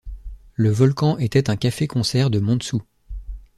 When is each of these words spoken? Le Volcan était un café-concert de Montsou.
Le 0.55 0.71
Volcan 0.71 1.19
était 1.19 1.51
un 1.51 1.55
café-concert 1.57 2.31
de 2.31 2.39
Montsou. 2.39 2.81